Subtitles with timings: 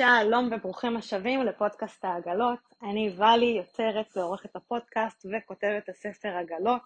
[0.00, 2.58] שלום וברוכים השבים לפודקאסט העגלות.
[2.82, 6.82] אני ואלי, יוצרת ועורכת הפודקאסט וכותבת הספר עגלות.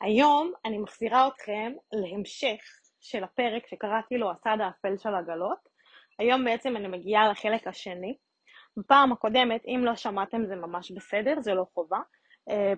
[0.00, 2.60] היום אני מחזירה אתכם להמשך
[3.00, 5.58] של הפרק שקראתי לו הצד האפל של עגלות.
[6.18, 8.16] היום בעצם אני מגיעה לחלק השני.
[8.76, 12.00] בפעם הקודמת, אם לא שמעתם זה ממש בסדר, זה לא חובה.
[12.50, 12.72] אה,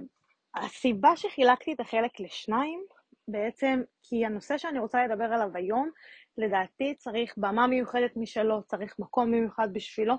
[0.54, 2.84] הסיבה שחילקתי את החלק לשניים,
[3.28, 5.90] בעצם כי הנושא שאני רוצה לדבר עליו היום
[6.38, 10.14] לדעתי צריך במה מיוחדת משלו, צריך מקום מיוחד בשבילו,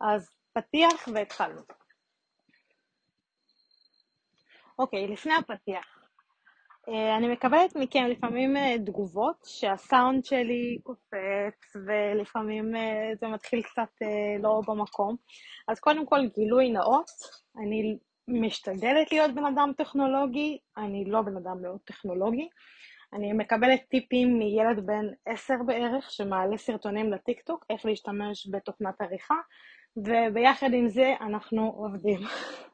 [0.00, 1.60] אז פתיח והתחלנו.
[4.78, 5.98] אוקיי, לפני הפתיח.
[6.88, 14.06] אה, אני מקבלת מכם לפעמים אה, תגובות שהסאונד שלי קופץ ולפעמים אה, זה מתחיל קצת
[14.42, 15.16] לא במקום.
[15.68, 17.10] אז קודם כל גילוי נאות,
[17.56, 17.98] אני
[18.28, 22.48] משתדלת להיות בן אדם טכנולוגי, אני לא בן אדם מאוד טכנולוגי.
[23.12, 29.34] אני מקבלת טיפים מילד בן עשר בערך, שמעלה סרטונים לטיקטוק, איך להשתמש בתוכנת עריכה,
[29.96, 32.20] וביחד עם זה אנחנו עובדים.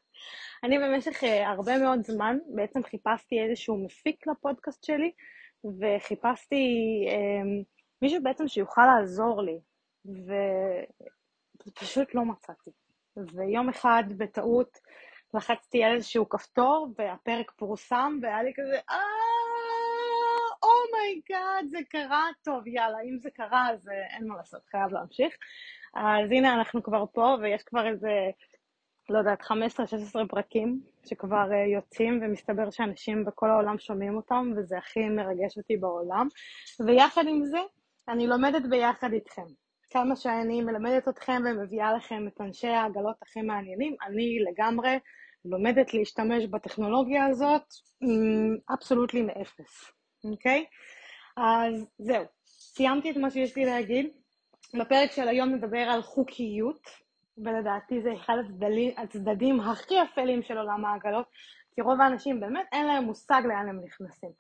[0.64, 5.12] אני במשך אה, הרבה מאוד זמן בעצם חיפשתי איזשהו מפיק לפודקאסט שלי,
[5.80, 6.64] וחיפשתי
[7.08, 7.64] אה,
[8.02, 9.60] מישהו בעצם שיוכל לעזור לי,
[11.66, 12.70] ופשוט לא מצאתי.
[13.16, 14.78] ויום אחד בטעות
[15.34, 19.43] לחצתי על איזשהו כפתור, והפרק פורסם, והיה לי כזה, אה...
[21.04, 24.60] Oh my God, זה קרה, טוב, יאללה, אם זה קרה, אז אה, אין מה לעשות,
[24.70, 25.34] חייב להמשיך.
[25.94, 28.10] אז הנה, אנחנו כבר פה, ויש כבר איזה,
[29.10, 29.44] לא יודעת, 15-16
[30.28, 36.28] פרקים שכבר uh, יוצאים, ומסתבר שאנשים בכל העולם שומעים אותם, וזה הכי מרגש אותי בעולם.
[36.86, 37.58] ויחד עם זה,
[38.08, 39.46] אני לומדת ביחד איתכם.
[39.90, 44.98] כמה שאני מלמדת אתכם ומביאה לכם את אנשי העגלות הכי מעניינים, אני לגמרי
[45.44, 47.62] לומדת להשתמש בטכנולוגיה הזאת
[48.74, 49.92] אבסולוטלי מאפס.
[50.24, 50.64] אוקיי?
[51.36, 54.06] אז זהו, סיימתי את מה שיש לי להגיד.
[54.74, 56.88] בפרק של היום נדבר על חוקיות,
[57.38, 61.26] ולדעתי זה אחד הצדדים, הצדדים הכי אפלים של עולם העגלות,
[61.74, 64.30] כי רוב האנשים באמת אין להם מושג לאן הם נכנסים.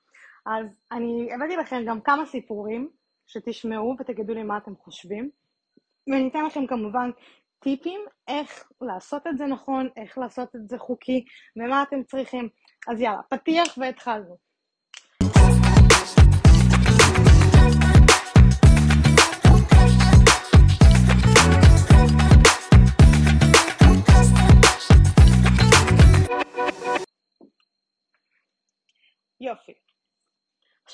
[0.46, 2.88] אז אני הבאתי לכם גם כמה סיפורים
[3.26, 5.30] שתשמעו ותגידו לי מה אתם חושבים,
[6.06, 7.10] ואני אתן לכם כמובן
[7.58, 11.24] טיפים איך לעשות את זה נכון, איך לעשות את זה חוקי,
[11.56, 12.48] ומה אתם צריכים.
[12.88, 14.36] אז יאללה, פתיח והתחלנו.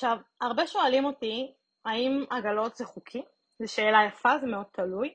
[0.03, 1.51] עכשיו, הרבה שואלים אותי,
[1.85, 3.21] האם עגלות זה חוקי?
[3.59, 5.13] זו שאלה יפה, זה מאוד תלוי.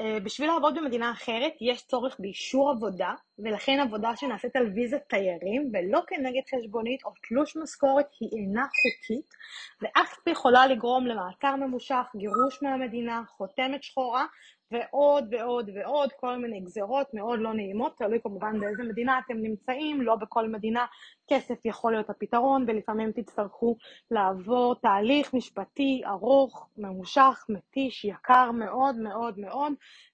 [0.00, 5.70] Uh, בשביל לעבוד במדינה אחרת יש צורך באישור עבודה, ולכן עבודה שנעשית על ויזת תיירים
[5.72, 9.34] ולא כנגד חשבונית או תלוש משכורת היא אינה חוקית,
[9.82, 14.26] ואף יכולה לגרום למעצר ממושך, גירוש מהמדינה, חותמת שחורה,
[14.70, 20.02] ועוד ועוד ועוד, כל מיני גזרות מאוד לא נעימות, תלוי כמובן באיזה מדינה אתם נמצאים,
[20.02, 20.86] לא בכל מדינה
[21.30, 23.76] כסף יכול להיות הפתרון, ולפעמים תצטרכו
[24.10, 29.72] לעבור תהליך משפטי ארוך, ממושך, מתיש, יקר מאוד מאוד מאוד,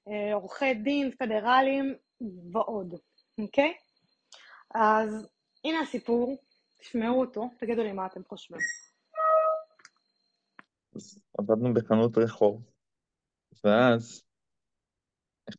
[0.09, 1.95] אה, עורכי דין, פדרליים
[2.53, 2.95] ועוד,
[3.41, 3.75] אוקיי?
[4.75, 5.29] אז
[5.65, 6.37] הנה הסיפור,
[6.79, 8.61] תשמעו אותו, תגידו לי מה אתם חושבים.
[10.97, 12.63] אז עבדנו בחנות רחוב,
[13.65, 14.30] ואז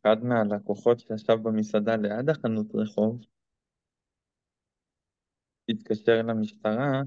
[0.00, 3.20] אחד מהלקוחות שישב במסעדה ליד החנות רחוב
[5.68, 7.02] התקשר למשטרה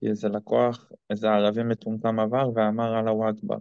[0.00, 3.58] כי איזה לקוח, איזה ערבי מטומטם עבר ואמר אללהו אכבר.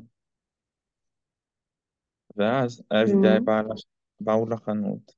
[2.36, 3.84] ואז ה-FBI mm-hmm.
[4.20, 5.12] באו לחנות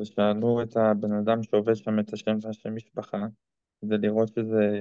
[0.00, 3.18] ושאלו את הבן אדם שעובד שם את השם והשם משפחה
[3.80, 4.80] כדי לראות שזה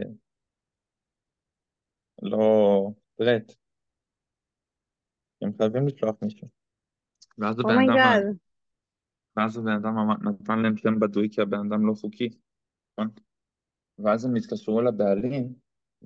[2.21, 3.55] לא threat.
[5.41, 6.62] הם חייבים לשלוח מישהו.
[7.37, 8.23] ואז הבן אדם, oh my god.
[9.37, 12.29] ואז הבן אדם נתן להם שם בדוי כי הבן אדם לא חוקי,
[12.91, 13.09] נכון?
[13.99, 15.53] ואז הם התקשרו לבעלים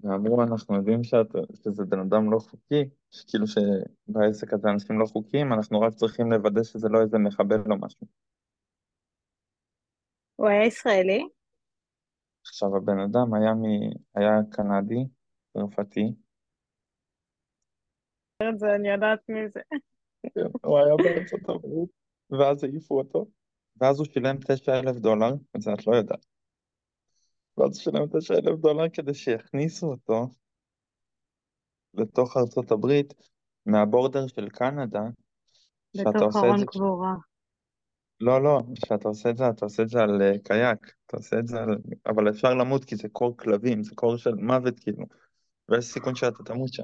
[0.04, 1.28] ואמרו, אנחנו יודעים שאת,
[1.64, 2.90] שזה בן אדם לא חוקי,
[3.28, 7.78] כאילו שבעסק הזה אנשים לא חוקיים, אנחנו רק צריכים לוודא שזה לא איזה מחבל או
[7.80, 8.08] משהו.
[10.36, 11.28] הוא היה ישראלי?
[12.42, 13.64] עכשיו, הבן אדם היה, מ...
[14.16, 15.08] היה קנדי,
[15.54, 16.14] צרפתי.
[18.76, 19.60] אני יודעת מי זה.
[20.36, 21.90] כן, הוא היה בארצות הברית,
[22.30, 23.26] ואז העיפו אותו,
[23.82, 26.26] ואז הוא שילם תשע אלף דולר, את זה את לא יודעת.
[27.58, 30.28] ואז הוא שילם תשע אלף דולר כדי שיכניסו אותו
[31.94, 33.14] לתוך ארצות הברית,
[33.66, 35.04] מהבורדר של קנדה,
[35.96, 37.16] בתוך ארון קבורה.
[38.20, 41.40] לא, לא, כשאתה עושה את זה, אתה עושה את זה על uh, קייק, אתה עושה
[41.40, 41.78] את זה על...
[42.06, 45.06] אבל אפשר למות כי זה קור כלבים, זה קור של מוות כאילו,
[45.70, 46.84] ויש סיכון שאתה תמות שם.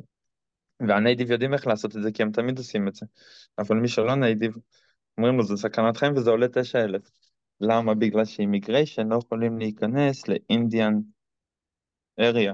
[0.87, 3.05] והנייטיב יודעים איך לעשות את זה, כי הם תמיד עושים את זה.
[3.59, 4.55] אבל מי שלא נייטיב,
[5.17, 7.01] אומרים לו, זה סכנת חיים וזה עולה 9,000.
[7.61, 7.93] למה?
[7.93, 10.93] בגלל שאימיגריישן לא יכולים להיכנס לאינדיאן
[12.19, 12.53] אריה,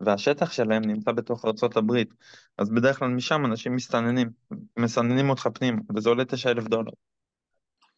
[0.00, 1.44] והשטח שלהם נמצא בתוך
[1.76, 2.14] הברית.
[2.58, 4.30] אז בדרך כלל משם אנשים מסתננים,
[4.76, 6.92] מסננים אותך פנימה, וזה עולה 9,000 דולר.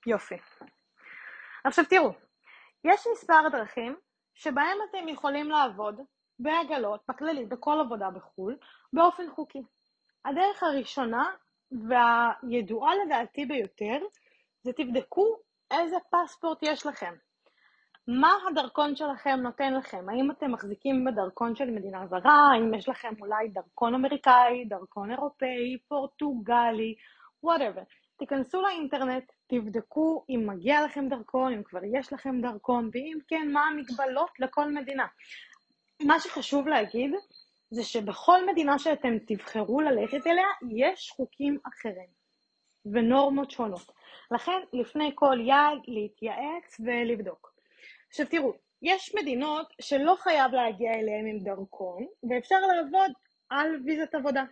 [0.07, 0.35] יופי.
[1.65, 2.13] עכשיו תראו,
[2.85, 3.97] יש מספר דרכים
[4.35, 6.01] שבהם אתם יכולים לעבוד
[6.39, 8.57] בעגלות, בכללי, בכל עבודה בחו"ל,
[8.93, 9.63] באופן חוקי.
[10.25, 11.31] הדרך הראשונה
[11.73, 13.99] והידועה לדעתי ביותר,
[14.63, 15.37] זה תבדקו
[15.71, 17.15] איזה פספורט יש לכם.
[18.09, 20.09] מה הדרכון שלכם נותן לכם?
[20.09, 22.49] האם אתם מחזיקים בדרכון של מדינה זרה?
[22.55, 26.95] האם יש לכם אולי דרכון אמריקאי, דרכון אירופאי, פורטוגלי,
[27.43, 27.83] וואטאבר.
[28.19, 33.67] תיכנסו לאינטרנט, תבדקו אם מגיע לכם דרכון, אם כבר יש לכם דרכון, ואם כן, מה
[33.67, 35.07] המגבלות לכל מדינה.
[36.07, 37.11] מה שחשוב להגיד,
[37.71, 42.09] זה שבכל מדינה שאתם תבחרו ללכת אליה, יש חוקים אחרים
[42.87, 43.93] ונורמות שונות.
[44.31, 47.55] לכן, לפני כל יעד, להתייעץ ולבדוק.
[48.09, 48.53] עכשיו תראו,
[48.83, 53.11] יש מדינות שלא חייב להגיע אליהן עם דרכון, ואפשר לעבוד
[53.51, 54.45] על ויזת עבודה.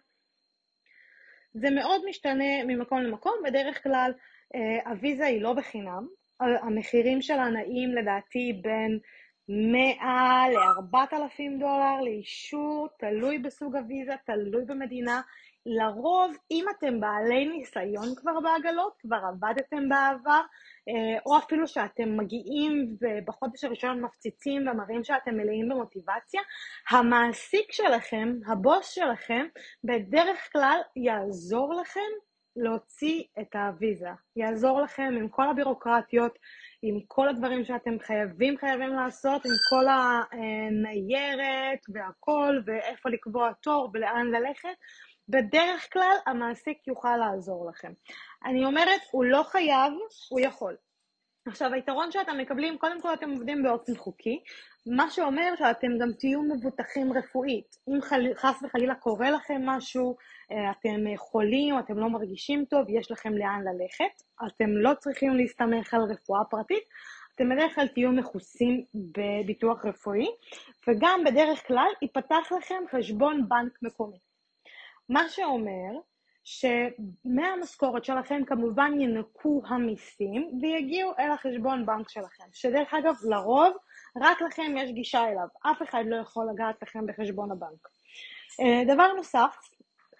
[1.54, 4.12] זה מאוד משתנה ממקום למקום, בדרך כלל
[4.54, 6.06] אה, הוויזה היא לא בחינם,
[6.40, 8.98] המחירים שלה נעים לדעתי בין
[9.50, 15.20] 100 ל-4,000 דולר לאישור, תלוי בסוג הוויזה, תלוי במדינה.
[15.66, 20.40] לרוב, אם אתם בעלי ניסיון כבר בעגלות, כבר עבדתם בעבר,
[20.88, 26.40] אה, או אפילו שאתם מגיעים ובחודש הראשון מפציצים ומראים שאתם מלאים במוטיבציה,
[26.90, 29.46] המעסיק שלכם, הבוס שלכם,
[29.84, 34.08] בדרך כלל יעזור לכם להוציא את הוויזה.
[34.36, 36.38] יעזור לכם עם כל הבירוקרטיות,
[36.82, 44.26] עם כל הדברים שאתם חייבים חייבים לעשות, עם כל הניירת והכל, ואיפה לקבוע תור ולאן
[44.26, 44.76] ללכת.
[45.28, 47.92] בדרך כלל המעסיק יוכל לעזור לכם.
[48.44, 49.92] אני אומרת, הוא לא חייב,
[50.30, 50.76] הוא יכול.
[51.50, 54.42] עכשיו, היתרון שאתם מקבלים, קודם כל אתם עובדים באופן חוקי,
[54.86, 57.76] מה שאומר שאתם גם תהיו מבוטחים רפואית.
[57.88, 58.26] אם חל...
[58.36, 60.16] חס וחלילה קורה לכם משהו,
[60.52, 65.94] אה, אתם חולים, אתם לא מרגישים טוב, יש לכם לאן ללכת, אתם לא צריכים להסתמך
[65.94, 66.82] על רפואה פרטית,
[67.34, 70.26] אתם בדרך כלל תהיו מכוסים בביטוח רפואי,
[70.88, 74.18] וגם בדרך כלל ייפתח לכם חשבון בנק מקומי.
[75.08, 76.00] מה שאומר
[76.50, 83.76] שמהמשכורת שלכם כמובן ינקו המיסים ויגיעו אל החשבון בנק שלכם, שדרך אגב לרוב
[84.16, 87.88] רק לכם יש גישה אליו, אף אחד לא יכול לגעת לכם בחשבון הבנק.
[88.60, 89.56] אה, דבר נוסף,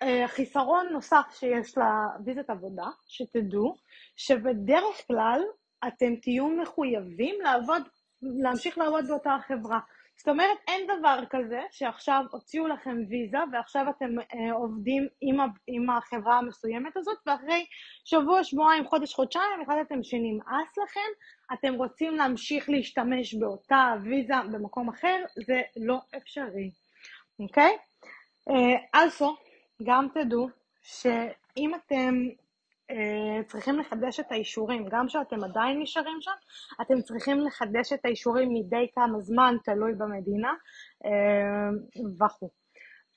[0.03, 3.75] אה, חיסרון נוסף שיש לוויזת עבודה, שתדעו
[4.17, 5.41] שבדרך כלל
[5.87, 7.83] אתם תהיו מחויבים לעבוד,
[8.23, 9.81] להמשיך לעבוד באותה החברה.
[10.21, 15.37] זאת אומרת, אין דבר כזה שעכשיו הוציאו לכם ויזה ועכשיו אתם אה, עובדים עם,
[15.67, 17.67] עם החברה המסוימת הזאת, ואחרי
[18.05, 21.11] שבוע, שבועיים, חודש, חודשיים, החלטתם שנמאס לכם,
[21.53, 26.71] אתם רוצים להמשיך להשתמש באותה ויזה במקום אחר, זה לא אפשרי,
[27.39, 27.77] אוקיי?
[28.51, 29.27] אה, also,
[29.83, 30.49] גם תדעו
[30.83, 32.15] שאם אתם
[33.47, 36.31] צריכים לחדש את האישורים, גם כשאתם עדיין נשארים שם,
[36.83, 40.53] אתם צריכים לחדש את האישורים מדי כמה זמן, תלוי במדינה
[41.05, 41.71] אה,
[42.21, 42.51] וכו'.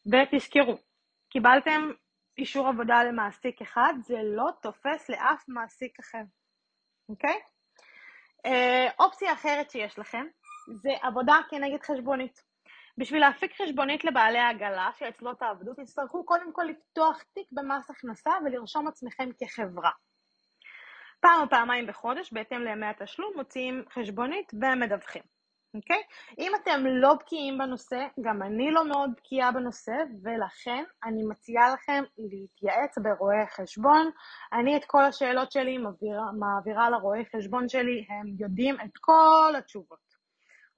[0.05, 0.77] ותזכרו,
[1.29, 1.91] קיבלתם
[2.37, 6.23] אישור עבודה למעסיק אחד, זה לא תופס לאף מעסיק אחר,
[7.09, 7.39] אוקיי?
[8.45, 10.25] אה, אופציה אחרת שיש לכם
[10.81, 12.52] זה עבודה כנגד חשבונית.
[12.97, 18.87] בשביל להפיק חשבונית לבעלי העגלה שאצלו תעבדו, תצטרכו קודם כל לפתוח תיק במס הכנסה ולרשום
[18.87, 19.91] עצמכם כחברה.
[21.21, 25.21] פעם או פעמיים בחודש, בהתאם לימי התשלום, מוציאים חשבונית ומדווחים,
[25.75, 26.03] אוקיי?
[26.39, 32.03] אם אתם לא בקיאים בנושא, גם אני לא מאוד בקיאה בנושא, ולכן אני מציעה לכם
[32.17, 34.09] להתייעץ ברואי חשבון.
[34.53, 40.13] אני את כל השאלות שלי מעבירה, מעבירה לרואי חשבון שלי, הם יודעים את כל התשובות,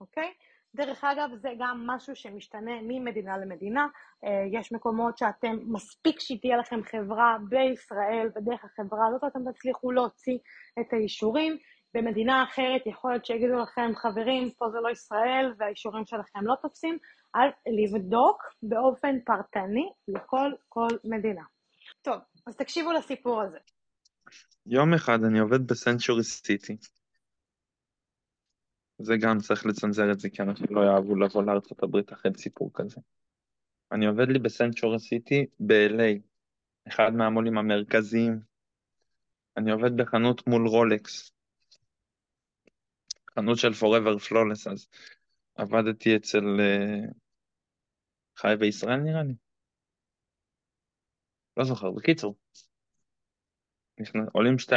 [0.01, 0.33] אוקיי?
[0.75, 3.87] דרך אגב, זה גם משהו שמשתנה ממדינה למדינה.
[4.23, 10.37] אה, יש מקומות שאתם, מספיק שתהיה לכם חברה בישראל, ודרך החברה הזאת אתם תצליחו להוציא
[10.79, 11.57] את האישורים.
[11.93, 16.97] במדינה אחרת יכול להיות שיגידו לכם, חברים, פה זה לא ישראל והאישורים שלכם לא תופסים,
[17.33, 21.43] אז לבדוק באופן פרטני לכל כל מדינה.
[22.01, 22.15] טוב,
[22.47, 23.57] אז תקשיבו לסיפור הזה.
[24.65, 26.77] יום אחד אני עובד בסנצ'ורי סיטי,
[28.99, 32.71] זה גם צריך לצנזר את זה, כי אנשים לא יאהבו לבוא לארצות הברית אחרי סיפור
[32.73, 33.01] כזה.
[33.91, 36.19] אני עובד לי בסנצ'ור סיטי ב-LA,
[36.87, 38.39] אחד מהמו"לים המרכזיים.
[39.57, 41.31] אני עובד בחנות מול רולקס,
[43.35, 44.87] חנות של Forever Flawless, אז
[45.55, 47.13] עבדתי אצל uh,
[48.37, 49.33] חי בישראל נראה לי.
[51.57, 52.35] לא זוכר, בקיצור.
[54.33, 54.75] עולים שתי,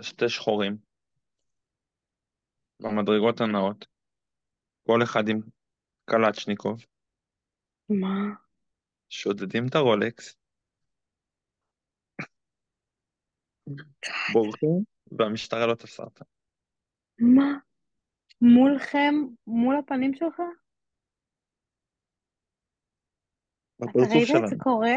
[0.00, 0.89] שתי שחורים
[2.80, 3.86] במדרגות הנאות,
[4.86, 5.40] כל אחד עם
[6.04, 6.84] קלצ'ניקוב,
[7.88, 8.34] מה?
[9.08, 10.36] שודדים את הרולקס,
[14.32, 14.84] בורחים,
[15.18, 16.24] והמשטרה לא תפסה אותם.
[17.18, 17.58] מה?
[18.40, 19.14] מולכם?
[19.46, 20.40] מול הפנים שלך?
[23.84, 24.56] אתה ראית את זה.
[24.62, 24.94] קורה?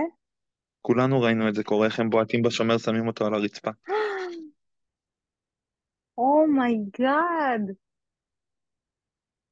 [0.82, 3.72] כולנו ראינו את זה קורה, איך הם בועטים בשומר, שמים אותו על הרצפה.
[6.18, 7.76] אומייגאד.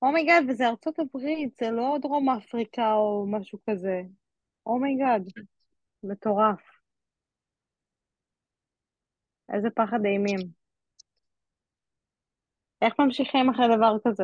[0.02, 4.02] אומייגאד, וזה ארצות הברית, זה לא דרום אפריקה או משהו כזה.
[4.66, 5.24] oh my god.
[6.04, 6.62] מטורף.
[9.54, 10.40] איזה פחד אימים.
[12.82, 14.24] איך ממשיכים אחרי דבר כזה?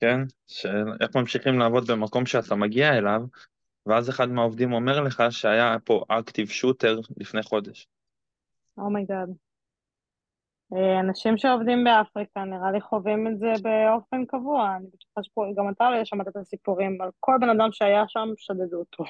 [0.00, 0.18] כן?
[0.46, 3.20] של איך ממשיכים לעבוד במקום שאתה מגיע אליו,
[3.86, 7.88] ואז אחד מהעובדים אומר לך שהיה פה active shooter לפני חודש.
[8.78, 9.28] oh my god.
[9.28, 9.47] אה,
[10.72, 16.04] אנשים שעובדים באפריקה נראה לי חווים את זה באופן קבוע, אני בטוחה שגם אתה לא
[16.04, 19.04] שמעת את הסיפורים, על כל בן אדם שהיה שם שדדו אותו.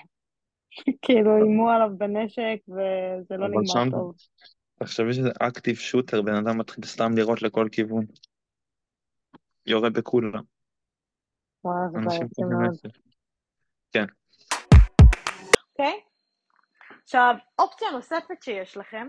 [1.02, 4.14] כאילו איימו עליו בנשק וזה לא אבל נגמר שם, טוב.
[4.78, 8.04] תחשבי שזה active shooter, בן אדם מתחיל סתם לירות לכל כיוון.
[9.66, 10.42] יורה בכולם.
[11.64, 12.92] וואי, זה בעייתי מאוד.
[13.92, 14.04] כן.
[15.70, 16.00] אוקיי?
[17.02, 19.08] עכשיו, אופציה נוספת שיש לכם,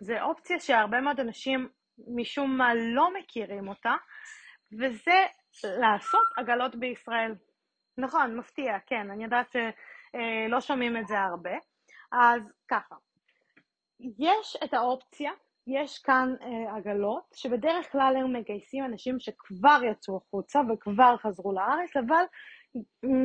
[0.00, 1.68] זה אופציה שהרבה מאוד אנשים
[2.06, 3.94] משום מה לא מכירים אותה,
[4.72, 5.26] וזה
[5.64, 7.34] לעשות עגלות בישראל.
[7.98, 11.56] נכון, מפתיע, כן, אני יודעת שלא שומעים את זה הרבה.
[12.12, 12.94] אז ככה,
[14.00, 15.32] יש את האופציה,
[15.66, 21.96] יש כאן אה, עגלות, שבדרך כלל הם מגייסים אנשים שכבר יצאו החוצה וכבר חזרו לארץ,
[21.96, 22.24] אבל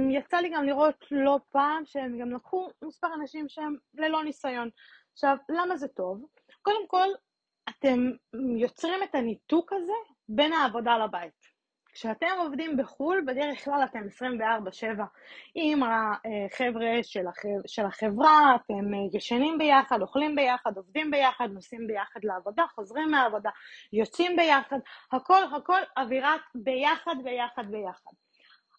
[0.09, 4.69] יצא לי גם לראות לא פעם שהם גם לקחו מספר אנשים שהם ללא ניסיון.
[5.13, 6.25] עכשיו, למה זה טוב?
[6.61, 7.07] קודם כל,
[7.69, 8.11] אתם
[8.57, 9.93] יוצרים את הניתוק הזה
[10.29, 11.53] בין העבודה לבית.
[11.93, 15.03] כשאתם עובדים בחו"ל, בדרך כלל אתם 24/7
[15.55, 17.25] עם החבר'ה של,
[17.67, 23.49] של החברה, אתם ישנים ביחד, אוכלים ביחד, עובדים ביחד, נוסעים ביחד לעבודה, חוזרים מהעבודה,
[23.93, 24.77] יוצאים ביחד,
[25.11, 28.11] הכל הכל אווירת ביחד, ביחד, ביחד.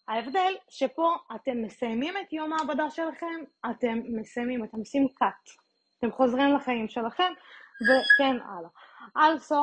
[0.07, 5.51] ההבדל שפה אתם מסיימים את יום העבודה שלכם, אתם מסיימים, אתם עושים cut,
[5.99, 7.33] אתם חוזרים לחיים שלכם,
[7.81, 8.69] וכן הלאה.
[9.17, 9.55] Also,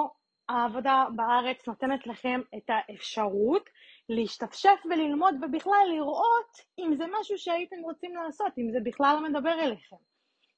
[0.49, 3.71] העבודה בארץ נותנת לכם את האפשרות
[4.09, 9.97] להשתפשף וללמוד ובכלל לראות אם זה משהו שהייתם רוצים לעשות, אם זה בכלל מדבר אליכם,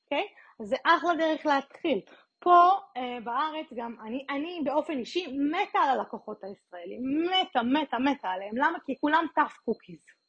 [0.05, 0.23] אוקיי?
[0.23, 0.63] Okay?
[0.63, 2.01] אז זה אחלה דרך להתחיל.
[2.39, 8.29] פה אה, בארץ גם, אני, אני באופן אישי מתה על הלקוחות הישראלים, מתה, מתה, מתה
[8.29, 8.57] עליהם.
[8.57, 8.79] למה?
[8.87, 10.24] כי כולם tough cookies.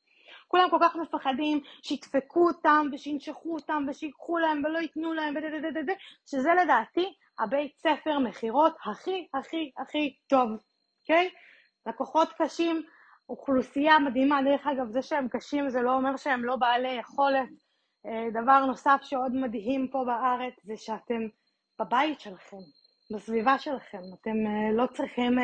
[0.55, 5.93] כולם כל כך מפחדים שידפקו אותם ושינשכו אותם ושיקחו להם ולא ייתנו להם ודדדדד,
[6.25, 10.49] שזה לדעתי הבית ספר מכירות הכי הכי הכי טוב,
[11.01, 11.29] אוקיי?
[11.33, 11.89] Okay?
[11.89, 12.83] לקוחות קשים,
[13.29, 17.49] אוכלוסייה מדהימה, דרך אגב זה שהם קשים זה לא אומר שהם לא בעלי יכולת.
[18.33, 21.27] דבר נוסף שעוד מדהים פה בארץ זה שאתם
[21.79, 22.57] בבית שלכם,
[23.15, 24.35] בסביבה שלכם, אתם
[24.73, 25.37] לא צריכים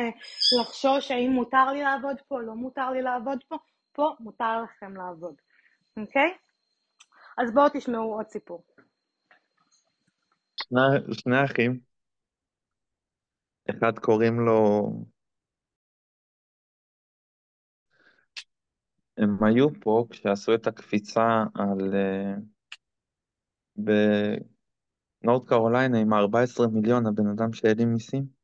[0.60, 3.56] לחשוש האם מותר לי לעבוד פה, לא מותר לי לעבוד פה,
[3.92, 5.34] פה מותר לכם לעבוד,
[5.96, 6.34] אוקיי?
[7.38, 8.64] אז בואו תשמעו עוד סיפור.
[10.56, 11.80] שני, שני אחים,
[13.70, 14.90] אחד קוראים לו,
[19.16, 21.94] הם היו פה כשעשו את הקפיצה על,
[23.76, 28.41] בנורד קרוליינה עם ה-14 מיליון, הבן אדם שהעלים מיסים.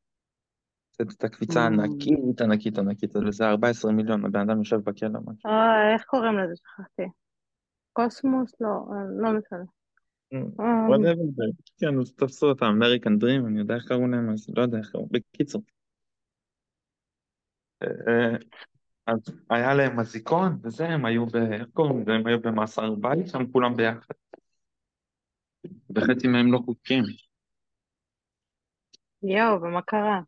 [1.01, 5.19] את הקפיצה ענקית, ענקית, ענקית, זה 14 מיליון, הבן אדם יושב בכלא.
[5.45, 6.53] אה, איך קוראים לזה?
[6.55, 7.03] שכחתי.
[7.93, 8.53] קוסמוס?
[8.61, 8.69] לא,
[9.17, 9.63] לא משנה.
[11.79, 14.91] כן, אז תפסו אותם, אמריקן דרים, אני יודע איך קראו להם, אז לא יודע איך
[14.91, 15.61] קראו, בקיצור.
[19.07, 21.35] אז היה להם אזיקון, וזה, הם היו ב...
[21.35, 22.11] איך קוראים לזה?
[22.11, 24.13] הם היו במאסר בית, שם כולם ביחד.
[25.95, 27.03] וחצי מהם לא חוקיים.
[29.23, 30.19] יואו, ומה קרה?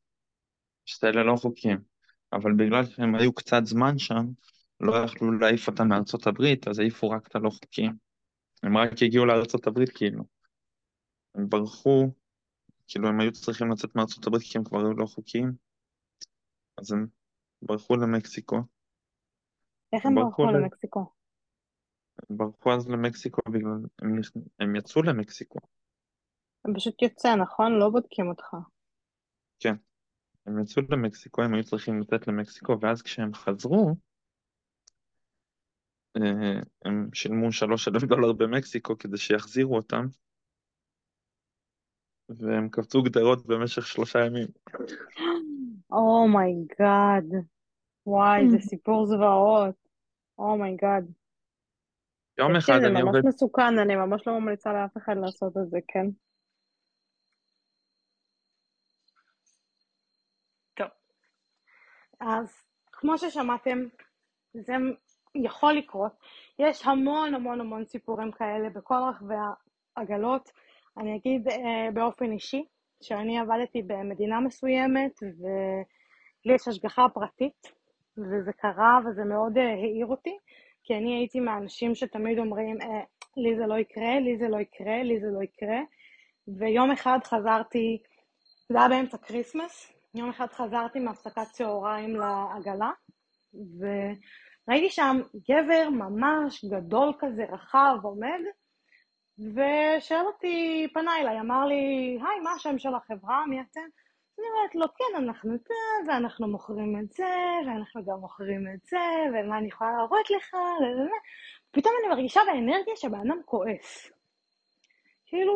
[0.86, 1.80] שאלה לא חוקיים.
[2.34, 4.26] אבל בגלל שהם היו קצת זמן שם,
[4.80, 7.94] לא יכלו להעיף אותם מארצות הברית, אז העיפו רק את הלא חוקיים.
[8.64, 10.24] הם רק הגיעו לארצות הברית כאילו.
[11.36, 12.12] הם ברחו,
[12.88, 15.52] כאילו הם היו צריכים לצאת מארצות הברית כי הם כבר היו לא חוקיים,
[16.78, 17.08] אז הם
[17.62, 18.58] ברחו למקסיקו.
[19.94, 21.06] איך הם ברחו למקסיקו?
[22.30, 24.20] הם ברחו אז למקסיקו בגלל, הם,
[24.60, 25.60] הם יצאו למקסיקו.
[26.66, 27.80] הם פשוט יוצא, נכון?
[27.80, 28.56] לא בודקים אותך.
[29.60, 29.76] כן.
[30.46, 33.96] הם יצאו למקסיקו, הם היו צריכים לתת למקסיקו, ואז כשהם חזרו,
[36.86, 40.06] הם שילמו שלוש אלף דולר במקסיקו כדי שיחזירו אותם,
[42.30, 44.48] והם קפצו גדרות במשך שלושה ימים.
[45.92, 47.32] oh my god.
[47.32, 47.46] או
[48.06, 49.76] וואי, זה סיפור זוועות.
[50.38, 51.06] oh my god.
[52.38, 55.70] יום אחד זה אני ממש עובד, מסוכן, אני ממש לא ממליצה לאף אחד לעשות את
[55.70, 56.06] זה, כן?
[60.74, 60.88] טוב.
[62.22, 63.80] אז כמו ששמעתם,
[64.54, 64.74] זה
[65.36, 66.12] יכול לקרות.
[66.60, 69.36] יש המון המון המון סיפורים כאלה בכל רחבי
[69.96, 70.52] העגלות.
[70.98, 72.66] אני אגיד אה, באופן אישי,
[73.04, 77.72] שאני עבדתי במדינה מסוימת ולי יש השגחה פרטית,
[78.18, 80.38] וזה קרה וזה מאוד אה, העיר אותי,
[80.84, 83.04] כי אני הייתי מהאנשים שתמיד אומרים, אה,
[83.38, 85.80] לי זה לא יקרה, לי זה לא יקרה, לי זה לא יקרה,
[86.48, 88.02] ויום אחד חזרתי,
[88.70, 92.92] זה היה באמצע Christmas, יום אחד חזרתי מהפסקת צהריים לעגלה,
[93.54, 98.40] וראיתי שם גבר ממש גדול כזה, רחב, עומד,
[99.40, 103.82] ושאל אותי, פנה אליי, אמר לי, היי, מה השם של החברה, מי אתם?
[104.40, 105.74] אני אומרת לו, כן, אנחנו זה,
[106.08, 107.34] ואנחנו מוכרים את זה,
[107.68, 108.98] ואנחנו גם מוכרים את זה,
[109.30, 111.16] ומה אני יכולה להראות לך, וזה.
[111.72, 114.12] פתאום אני מרגישה באנרגיה שהבן אדם כועס.
[115.26, 115.54] כאילו,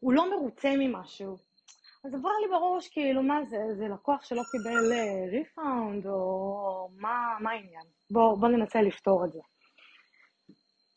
[0.00, 1.49] הוא לא מרוצה ממשהו.
[2.04, 4.92] אז עברה לי בראש, כאילו, מה זה, זה לקוח שלא קיבל
[5.30, 7.84] ריפאונד, או מה, מה העניין?
[8.10, 9.40] בוא, בוא ננסה לפתור את זה.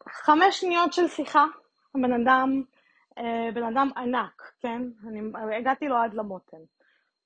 [0.09, 1.45] חמש שניות של שיחה,
[1.95, 2.63] הבן אדם,
[3.17, 4.81] אה, בן אדם ענק, כן?
[5.07, 5.19] אני
[5.57, 6.57] הגעתי לו עד למותן.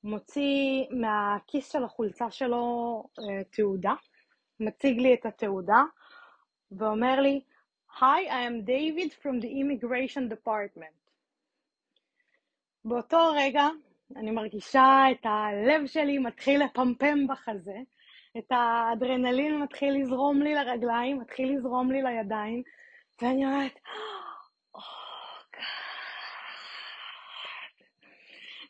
[0.03, 3.93] מוציא מהכיס של החולצה שלו אה, תעודה,
[4.59, 5.83] מציג לי את התעודה,
[6.71, 7.41] ואומר לי,
[7.99, 9.39] Hi, I am David from.
[12.87, 13.67] באותו רגע
[14.15, 17.77] אני מרגישה את הלב שלי מתחיל לפמפם בחזה,
[18.37, 22.63] את האדרנלין מתחיל לזרום לי לרגליים, מתחיל לזרום לי לידיים,
[23.21, 23.79] ואני אומרת,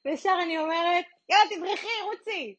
[0.05, 2.55] וישר אני אומרת, יאללה, תברחי, רוצי.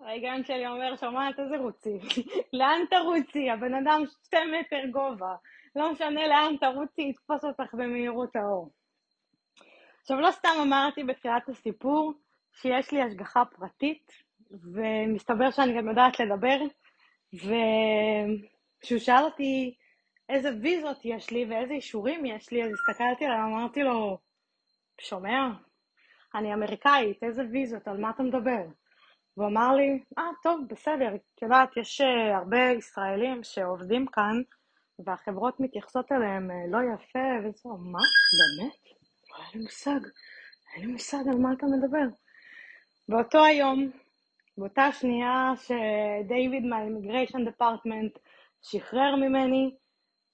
[0.00, 1.98] ההיגיון שלי אומר, שומעת איזה רוצי?
[2.58, 3.50] לאן תרוצי?
[3.50, 5.34] הבן אדם שתי מטר גובה.
[5.76, 8.70] לא משנה לאן תרוצי, יתפוס אותך במהירות האור.
[10.10, 12.12] עכשיו, לא סתם אמרתי בתחילת הסיפור
[12.52, 14.12] שיש לי השגחה פרטית,
[14.50, 16.58] ומסתבר שאני גם יודעת לדבר,
[17.34, 19.74] וכשהוא שאל אותי
[20.28, 24.18] איזה ויזות יש לי ואיזה אישורים יש לי, אז הסתכלתי עליו, אמרתי לו,
[25.00, 25.48] שומע?
[26.34, 28.62] אני אמריקאית, איזה ויזות, על מה אתה מדבר?
[29.36, 32.04] והוא אמר לי, אה, טוב, בסדר, את יודעת, יש uh,
[32.36, 34.42] הרבה ישראלים שעובדים כאן,
[35.06, 37.98] והחברות מתייחסות אליהם uh, לא יפה, וזה, מה?
[38.58, 38.87] באמת?
[39.48, 40.00] היה לי מושג,
[40.74, 42.06] אין לי מושג על מה אתה מדבר.
[43.08, 43.90] באותו היום,
[44.58, 48.18] באותה שנייה שדייוויד מהאימיגריישן דפרטמנט
[48.62, 49.70] שחרר ממני,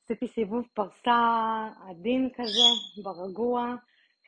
[0.04, 3.74] עשיתי סיבוב פרסה עדין כזה, ברגוע,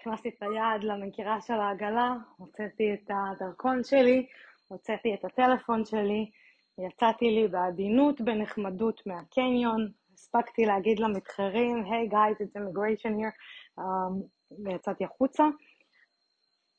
[0.00, 4.26] הכנסתי את היד למגירה של העגלה, הוצאתי את הדרכון שלי,
[4.68, 6.30] הוצאתי את הטלפון שלי,
[6.78, 13.34] יצאתי לי בעדינות, בנחמדות מהקניון, הספקתי להגיד למתחרים, היי גייז, it's immigration here,
[13.78, 15.44] um, ויצאתי החוצה.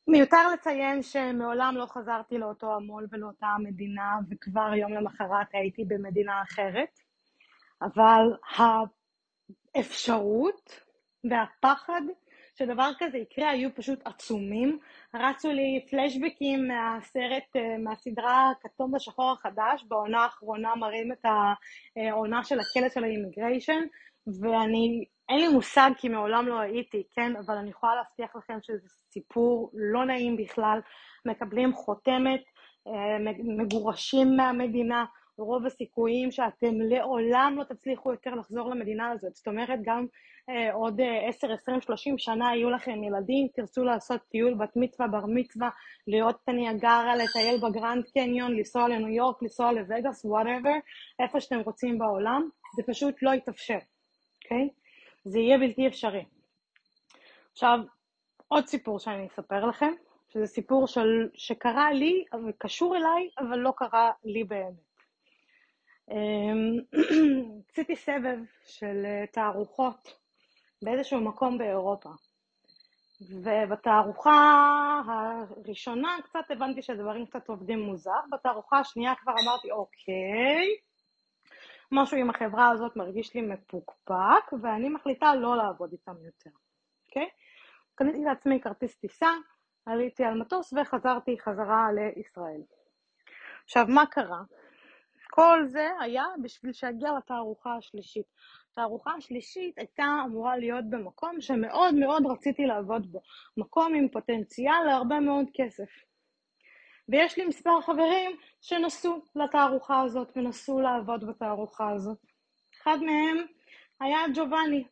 [0.07, 6.99] מיותר לציין שמעולם לא חזרתי לאותו המו"ל ולאותה המדינה, וכבר יום למחרת הייתי במדינה אחרת,
[7.81, 8.23] אבל
[9.75, 10.81] האפשרות
[11.29, 12.01] והפחד
[12.55, 14.79] שדבר כזה יקרה היו פשוט עצומים.
[15.13, 21.25] רצו לי פלשבקים מהסרט, אה, מהסדרה כתום בשחור החדש, בעונה האחרונה מראים את
[21.95, 23.81] העונה של הכלא של האימיגריישן,
[24.41, 27.35] ואני, אין לי מושג כי מעולם לא הייתי, כן?
[27.35, 30.79] אבל אני יכולה להבטיח לכם שזה סיפור לא נעים בכלל.
[31.25, 32.41] מקבלים חותמת,
[32.87, 35.05] אה, מגורשים מהמדינה,
[35.37, 39.35] רוב הסיכויים שאתם לעולם לא תצליחו יותר לחזור למדינה הזאת.
[39.35, 40.05] זאת אומרת, גם
[40.49, 45.25] אה, עוד 10, 20, 30 שנה יהיו לכם ילדים, תרצו לעשות טיול בת מצווה, בר
[45.27, 45.69] מצווה,
[46.07, 50.75] להיות בניאגרה, לטייל בגרנד קניון, לנסוע לניו יורק, לנסוע לווגאס, whatever,
[51.19, 53.77] איפה שאתם רוצים בעולם, זה פשוט לא יתאפשר,
[54.47, 54.69] אוקיי?
[55.25, 56.25] זה יהיה בלתי אפשרי.
[57.51, 57.79] עכשיו,
[58.47, 59.93] עוד סיפור שאני אספר לכם,
[60.29, 62.25] שזה סיפור של, שקרה לי,
[62.57, 64.73] קשור אליי, אבל לא קרה לי באמת.
[66.11, 66.77] אמ,
[67.71, 70.13] עשיתי סבב של אה, תערוכות
[70.81, 72.09] באיזשהו מקום באירופה.
[73.43, 80.67] ובתערוכה הראשונה קצת הבנתי שהדברים קצת עובדים מוזר, בתערוכה השנייה כבר אמרתי, אוקיי,
[81.91, 86.49] משהו עם החברה הזאת מרגיש לי מפוקפק, ואני מחליטה לא לעבוד איתם יותר,
[87.07, 87.29] אוקיי?
[87.95, 89.29] קניתי לעצמי כרטיס טיסה,
[89.85, 92.61] עליתי על מטוס וחזרתי חזרה לישראל.
[93.63, 94.41] עכשיו, מה קרה?
[95.25, 98.25] וכל זה היה בשביל שיגיע לתערוכה השלישית.
[98.71, 103.21] התערוכה השלישית הייתה אמורה להיות במקום שמאוד מאוד רציתי לעבוד בו,
[103.57, 106.06] מקום עם פוטנציאל להרבה מאוד כסף.
[107.09, 112.17] ויש לי מספר חברים שנסעו לתערוכה הזאת ונסעו לעבוד בתערוכה הזאת.
[112.81, 113.45] אחד מהם
[113.99, 114.83] היה ג'ובאני.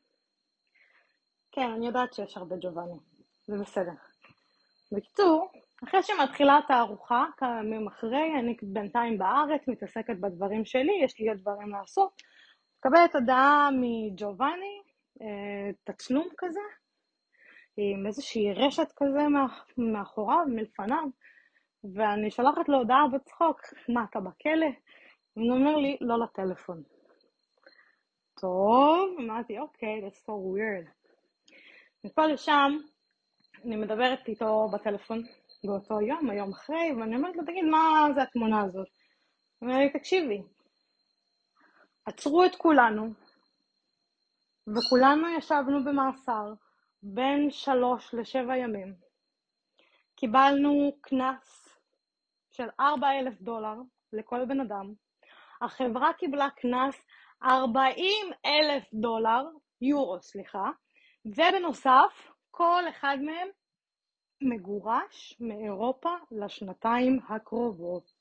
[1.52, 3.00] כן, אני יודעת שיש הרבה ג'ובאני,
[3.48, 3.92] זה בסדר.
[4.92, 5.52] בקיצור,
[5.84, 11.38] אחרי שמתחילה התערוכה, כמה ימים אחרי, אני בינתיים בארץ, מתעסקת בדברים שלי, יש לי עוד
[11.38, 12.22] דברים לעשות.
[12.80, 14.82] מקבלת הודעה מג'ובאני,
[15.22, 16.60] אה, תצלום כזה,
[17.78, 19.28] עם איזושהי רשת כזה
[19.78, 21.06] מאחוריו, מלפניו,
[21.94, 24.68] ואני שולחת לו הודעה בצחוק, מה, אתה בכלא?
[25.34, 26.84] הוא אומר לי, לא לטלפון.
[28.42, 30.90] טוב, אמרתי, אוקיי, that's so weird.
[32.04, 32.78] מפה לשם,
[33.66, 35.24] אני מדברת איתו בטלפון
[35.64, 38.88] באותו יום, היום אחרי, ואני אומרת לו, תגיד, מה זה התמונה הזאת?
[39.60, 40.42] הוא אומר לי, תקשיבי,
[42.06, 43.10] עצרו את כולנו,
[44.68, 46.54] וכולנו ישבנו במאסר
[47.04, 48.94] בין שלוש לשבע ימים.
[50.16, 51.65] קיבלנו קנס
[52.56, 53.76] של 4,000 דולר
[54.14, 54.94] לכל בן אדם.
[55.62, 57.06] החברה קיבלה קנס
[57.44, 59.44] 40,000 דולר,
[59.82, 60.70] יורו, סליחה,
[61.26, 63.48] ובנוסף, כל אחד מהם
[64.42, 68.12] מגורש מאירופה לשנתיים הקרובות.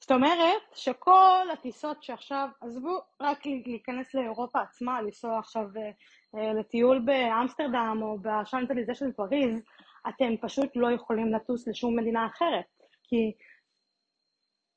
[0.00, 7.98] זאת אומרת שכל הטיסות שעכשיו, עזבו רק להיכנס לאירופה עצמה, לנסוע עכשיו אה, לטיול באמסטרדם
[8.02, 9.62] או בשאנטליזה של פריז,
[10.08, 12.75] אתם פשוט לא יכולים לטוס לשום מדינה אחרת,
[13.08, 13.32] כי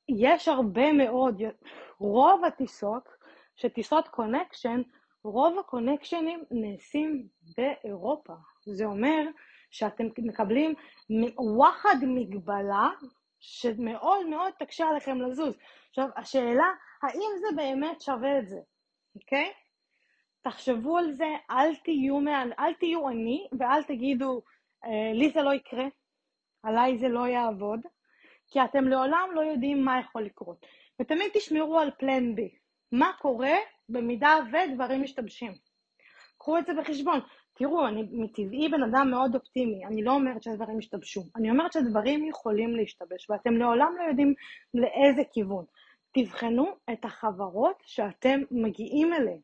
[0.08, 1.42] יש הרבה מאוד,
[1.98, 3.08] רוב הטיסות,
[3.56, 4.82] שטיסות קונקשן,
[5.24, 8.34] רוב הקונקשנים נעשים באירופה.
[8.64, 9.26] זה אומר
[9.70, 10.74] שאתם מקבלים
[11.38, 12.88] וואחד מגבלה
[13.40, 15.58] שמאוד מאוד תקשה עליכם לזוז.
[15.88, 16.66] עכשיו, השאלה,
[17.02, 18.60] האם זה באמת שווה את זה,
[19.14, 19.52] אוקיי?
[20.42, 22.18] תחשבו על זה, אל תהיו,
[22.58, 24.42] אל תהיו אני ואל תגידו,
[24.84, 25.84] אה, לי זה לא יקרה,
[26.62, 27.80] עליי זה לא יעבוד,
[28.50, 30.66] כי אתם לעולם לא יודעים מה יכול לקרות.
[31.00, 32.50] ותמיד תשמרו על פלן בי.
[32.92, 33.54] מה קורה
[33.88, 35.52] במידה ודברים משתבשים.
[36.38, 37.20] קחו את זה בחשבון.
[37.60, 42.26] תראו, אני מטבעי בן אדם מאוד אופטימי, אני לא אומרת שהדברים ישתבשו, אני אומרת שדברים
[42.26, 44.34] יכולים להשתבש, ואתם לעולם לא יודעים
[44.74, 45.64] לאיזה כיוון.
[46.14, 49.40] תבחנו את החברות שאתם מגיעים אליהן,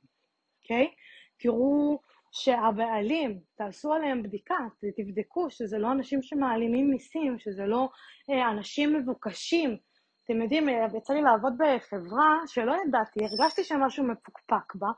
[0.62, 0.86] אוקיי?
[0.86, 0.94] Okay?
[1.38, 1.98] תראו
[2.32, 4.56] שהבעלים, תעשו עליהם בדיקה,
[4.96, 7.88] תבדקו שזה לא אנשים שמעלימים מיסים, שזה לא
[8.30, 9.76] אה, אנשים מבוקשים.
[10.24, 14.88] אתם יודעים, אה, יצא לי לעבוד בחברה שלא ידעתי, הרגשתי שמשהו מפוקפק בה,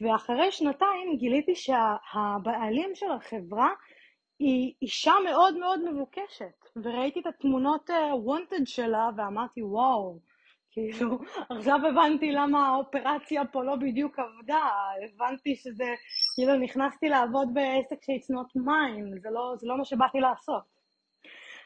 [0.00, 3.68] ואחרי שנתיים גיליתי שהבעלים של החברה
[4.38, 7.90] היא אישה מאוד מאוד מבוקשת, וראיתי את התמונות
[8.24, 10.18] וונטד uh, שלה ואמרתי וואו,
[10.70, 11.18] כאילו
[11.50, 14.68] עכשיו הבנתי למה האופרציה פה לא בדיוק עבדה,
[15.04, 15.94] הבנתי שזה,
[16.34, 20.62] כאילו נכנסתי לעבוד בעסק ש-it's mine, זה לא, זה לא מה שבאתי לעשות.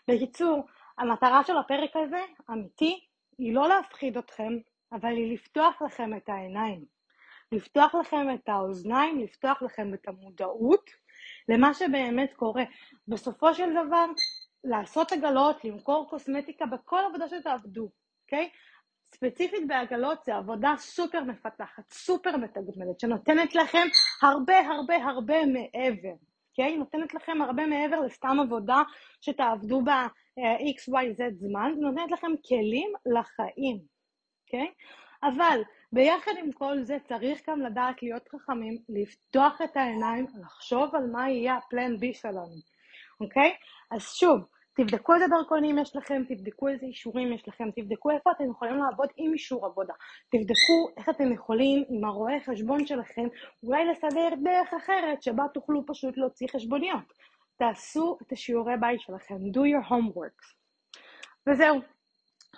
[0.09, 0.67] בקיצור,
[0.99, 3.01] המטרה של הפרק הזה, אמיתי,
[3.39, 4.53] היא לא להפחיד אתכם,
[4.93, 6.85] אבל היא לפתוח לכם את העיניים.
[7.53, 10.91] לפתוח לכם את האוזניים, לפתוח לכם את המודעות
[11.49, 12.65] למה שבאמת קורה.
[13.09, 14.07] בסופו של דבר,
[14.65, 17.91] לעשות עגלות, למכור קוסמטיקה, בכל עבודה שתעבדו,
[18.25, 18.51] אוקיי?
[19.15, 23.87] ספציפית בעגלות זה עבודה סופר מפתחת, סופר מתגמלת, שנותנת לכם
[24.23, 26.15] הרבה הרבה הרבה מעבר,
[26.51, 26.77] אוקיי?
[26.77, 28.83] נותנת לכם הרבה מעבר לסתם עבודה
[29.21, 30.07] שתעבדו בה
[30.79, 33.79] XYZ זמן, נותנת לכם כלים לחיים,
[34.47, 34.73] אוקיי?
[35.23, 35.61] אבל
[35.93, 41.31] ביחד עם כל זה צריך גם לדעת להיות חכמים, לפתוח את העיניים, לחשוב על מה
[41.31, 42.57] יהיה הפלן בי שלנו,
[43.21, 43.55] אוקיי?
[43.91, 44.41] אז שוב,
[44.75, 49.09] תבדקו איזה דרכונים יש לכם, תבדקו איזה אישורים יש לכם, תבדקו איפה אתם יכולים לעבוד
[49.17, 49.95] עם אישור עבודה,
[50.31, 53.29] תבדקו איך אתם יכולים עם הרואה חשבון שלכם
[53.63, 57.13] אולי לסדר דרך אחרת שבה תוכלו פשוט להוציא חשבוניות.
[57.57, 60.43] תעשו את השיעורי בית שלכם, do your homework.
[61.49, 61.81] וזהו,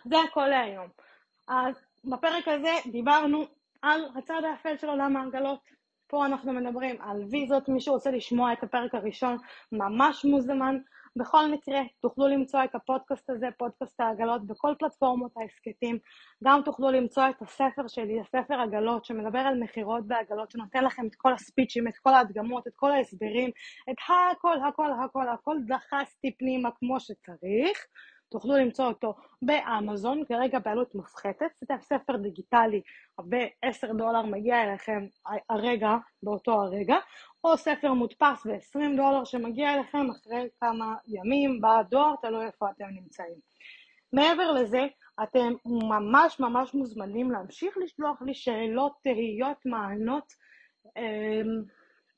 [0.04, 0.88] זה הכל להיום.
[1.48, 1.74] אז
[2.04, 3.44] בפרק הזה דיברנו
[3.82, 5.60] על הצד האפל של עולם העגלות.
[6.06, 9.36] פה אנחנו מדברים על ויזות, מי שרוצה לשמוע את הפרק הראשון
[9.72, 10.78] ממש מוזמן.
[11.16, 15.98] בכל מקרה, תוכלו למצוא את הפודקאסט הזה, פודקאסט העגלות, בכל פלטפורמות ההסכתים.
[16.44, 21.14] גם תוכלו למצוא את הספר שלי, הספר עגלות, שמדבר על מכירות בעגלות, שנותן לכם את
[21.14, 23.50] כל הספיצ'ים, את כל ההדגמות, את כל ההסברים,
[23.90, 23.96] את
[24.32, 27.86] הכל, הכל, הכל, הכל דחסתי פנימה כמו שצריך.
[28.30, 32.82] תוכלו למצוא אותו באמזון, כרגע בעלות מופחתת, זה ספר דיגיטלי
[33.28, 35.06] ב-10 דולר מגיע אליכם
[35.50, 36.96] הרגע, באותו הרגע,
[37.44, 43.38] או ספר מודפס ב-20 דולר שמגיע אליכם אחרי כמה ימים בדואר, תלוי איפה אתם נמצאים.
[44.12, 44.86] מעבר לזה,
[45.22, 50.32] אתם ממש ממש מוזמנים להמשיך לשלוח לי שאלות, תהיות, מענות.
[50.96, 51.62] אמ,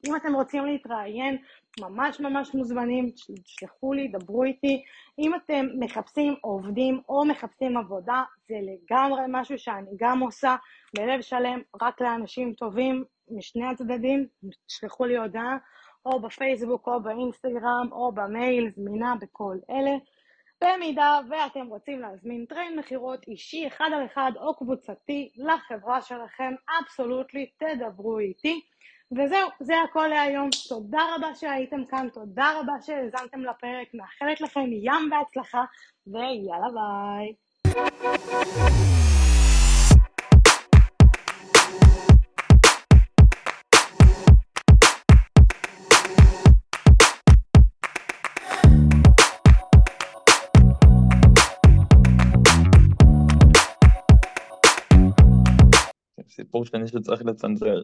[0.08, 1.38] אם אתם רוצים להתראיין,
[1.80, 3.10] ממש ממש מוזמנים,
[3.44, 4.84] תשלחו לי, דברו איתי.
[5.18, 10.56] אם אתם מחפשים עובדים או מחפשים עבודה, זה לגמרי משהו שאני גם עושה
[10.96, 14.26] בלב שלם, רק לאנשים טובים משני הצדדים,
[14.66, 15.56] תשלחו לי הודעה,
[16.06, 19.96] או בפייסבוק, או באינסטגרם, או במייל, זמינה בכל אלה.
[20.64, 27.50] במידה ואתם רוצים להזמין טריין מכירות אישי אחד על אחד או קבוצתי לחברה שלכם, אבסולוטלי
[27.58, 28.60] תדברו איתי.
[29.12, 30.48] וזהו, זה הכל להיום.
[30.68, 35.64] תודה רבה שהייתם כאן, תודה רבה שהאזנתם לפרק, מאחלת לכם ים בהצלחה,
[36.06, 37.34] ויאללה ביי.
[56.28, 57.80] סיפור שני שצריך לצנזר.